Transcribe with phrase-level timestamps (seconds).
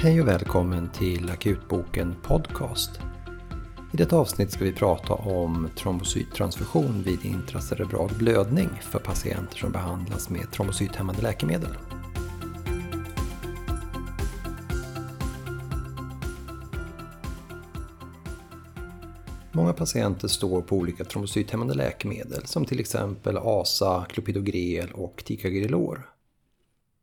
[0.00, 2.90] Hej och välkommen till Akutboken Podcast.
[3.92, 10.30] I detta avsnitt ska vi prata om trombocyttransfusion vid intracerebral blödning för patienter som behandlas
[10.30, 11.70] med trombocythämmande läkemedel.
[19.52, 26.17] Många patienter står på olika trombocythämmande läkemedel som till exempel ASA, Clopidogrel och Ticagrelor.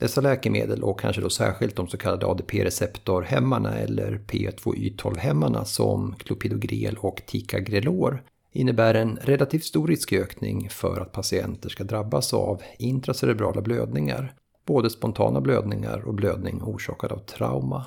[0.00, 7.22] Dessa läkemedel och kanske då särskilt de så kallade ADP-receptorhämmarna eller P2Y12-hämmarna som Clopidogrel och
[7.26, 14.34] Ticagrelor innebär en relativt stor riskökning för att patienter ska drabbas av intracerebrala blödningar,
[14.66, 17.86] både spontana blödningar och blödning orsakad av trauma.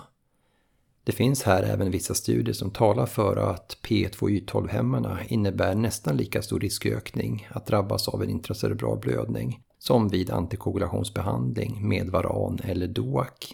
[1.04, 6.60] Det finns här även vissa studier som talar för att P2Y12-hämmarna innebär nästan lika stor
[6.60, 13.54] riskökning att drabbas av en intracerebral blödning som vid antikoagulationsbehandling med varan eller DOAC.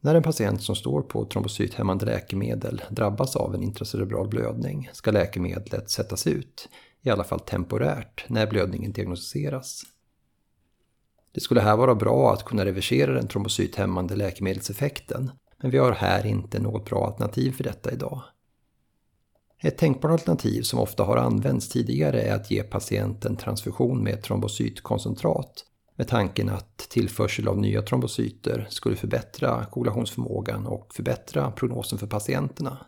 [0.00, 5.90] När en patient som står på trombocythämmande läkemedel drabbas av en intracerebral blödning ska läkemedlet
[5.90, 6.68] sättas ut,
[7.02, 9.82] i alla fall temporärt, när blödningen diagnostiseras.
[11.32, 16.26] Det skulle här vara bra att kunna reversera den trombocythämmande läkemedelseffekten, men vi har här
[16.26, 18.22] inte något bra alternativ för detta idag.
[19.64, 25.64] Ett tänkbart alternativ som ofta har använts tidigare är att ge patienten transfusion med trombocytkoncentrat
[25.96, 32.86] med tanken att tillförsel av nya trombocyter skulle förbättra koagulationsförmågan och förbättra prognosen för patienterna.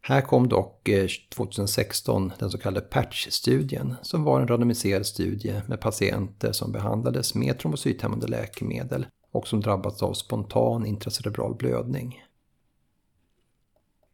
[0.00, 5.80] Här kom dock eh, 2016 den så kallade PATCH-studien som var en randomiserad studie med
[5.80, 12.22] patienter som behandlades med trombocythämmande läkemedel och som drabbats av spontan intracerebral blödning.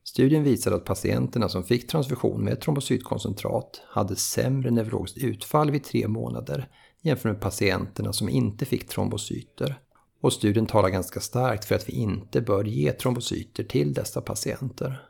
[0.05, 6.09] Studien visade att patienterna som fick transfusion med trombocytkoncentrat hade sämre neurologiskt utfall vid tre
[6.09, 6.69] månader
[7.03, 9.79] jämfört med patienterna som inte fick trombocyter.
[10.21, 15.03] Och studien talar ganska starkt för att vi inte bör ge trombocyter till dessa patienter.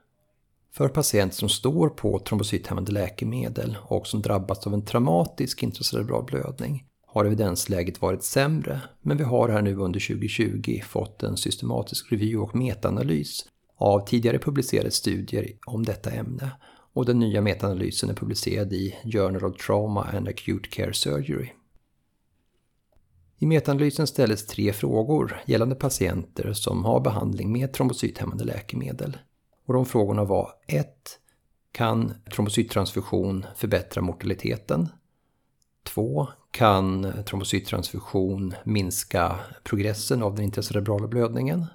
[0.72, 6.84] För patienter som står på trombocythämmande läkemedel och som drabbats av en traumatisk intracerebral blödning
[7.06, 12.38] har evidensläget varit sämre, men vi har här nu under 2020 fått en systematisk review
[12.38, 13.44] och metaanalys
[13.84, 16.50] av tidigare publicerade studier om detta ämne
[16.92, 21.48] och den nya metaanalysen är publicerad i Journal of Trauma and Acute Care Surgery.
[23.38, 29.18] I metaanalysen ställdes tre frågor gällande patienter som har behandling med trombocythämmande läkemedel.
[29.66, 30.88] Och de frågorna var 1.
[31.72, 34.88] Kan trombocyttransfusion förbättra mortaliteten?
[35.82, 36.28] 2.
[36.50, 41.66] Kan trombocyttransfusion minska progressen av den intracerebrala blödningen?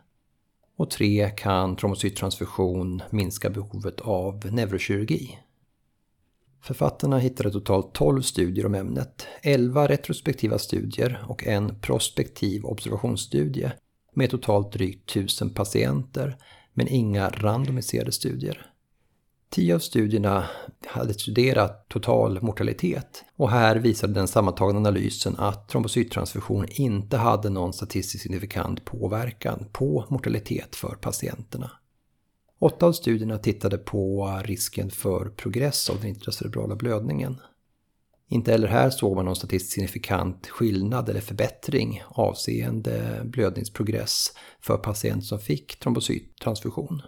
[0.79, 1.29] Och 3.
[1.29, 5.39] kan trombocyttransfusion minska behovet av neurokirurgi?
[6.63, 13.71] Författarna hittade totalt 12 studier om ämnet, 11 retrospektiva studier och en prospektiv observationsstudie
[14.13, 16.37] med totalt drygt 1000 patienter,
[16.73, 18.65] men inga randomiserade studier.
[19.51, 20.49] Tio av studierna
[20.87, 27.73] hade studerat total mortalitet och här visade den sammantagna analysen att trombocyttransfusion inte hade någon
[27.73, 31.71] statistiskt signifikant påverkan på mortalitet för patienterna.
[32.59, 37.41] Åtta av studierna tittade på risken för progress av den intracerebrala blödningen.
[38.27, 45.25] Inte heller här såg man någon statistiskt signifikant skillnad eller förbättring avseende blödningsprogress för patienter
[45.25, 47.01] som fick trombocyttransfusion.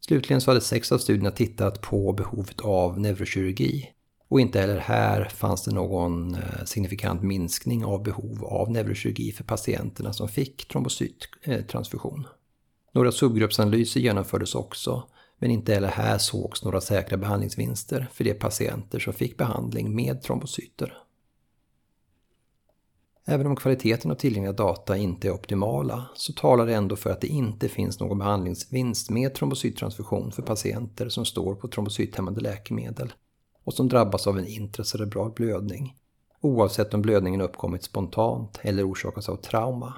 [0.00, 3.90] Slutligen så hade sex av studierna tittat på behovet av neurokirurgi.
[4.28, 9.44] Och inte heller här fanns det någon eh, signifikant minskning av behov av neurokirurgi för
[9.44, 12.26] patienterna som fick trombocyttransfusion.
[12.92, 15.02] Några subgruppsanalyser genomfördes också,
[15.38, 20.22] men inte heller här sågs några säkra behandlingsvinster för de patienter som fick behandling med
[20.22, 20.94] trombocyter.
[23.24, 27.20] Även om kvaliteten av tillgängliga data inte är optimala så talar det ändå för att
[27.20, 33.12] det inte finns någon behandlingsvinst med trombocyttransfusion för patienter som står på trombocythämmande läkemedel
[33.64, 35.96] och som drabbas av en intracerebral blödning,
[36.40, 39.94] oavsett om blödningen uppkommit spontant eller orsakas av trauma.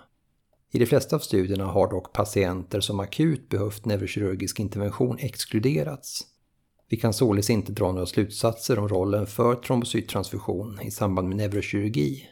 [0.71, 6.27] I de flesta av studierna har dock patienter som akut behövt neurokirurgisk intervention exkluderats.
[6.89, 12.29] Vi kan således inte dra några slutsatser om rollen för trombocyttransfusion i samband med neurokirurgi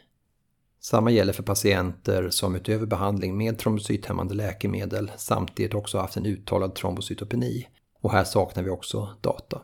[0.81, 6.75] samma gäller för patienter som utöver behandling med trombocythämmande läkemedel samtidigt också haft en uttalad
[6.75, 7.67] trombocytopeni.
[8.01, 9.61] Och här saknar vi också data.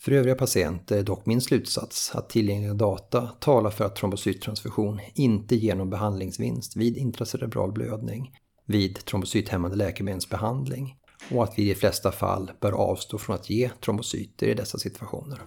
[0.00, 5.56] För övriga patienter är dock min slutsats att tillgängliga data talar för att trombocyttransfusion inte
[5.56, 8.30] ger någon behandlingsvinst vid intracerebral blödning
[8.66, 10.96] vid trombocythämmande läkemedelsbehandling
[11.30, 14.78] och att vi i de flesta fall bör avstå från att ge trombocyter i dessa
[14.78, 15.40] situationer.